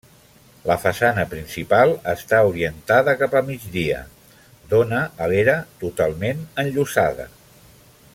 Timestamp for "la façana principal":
0.69-1.93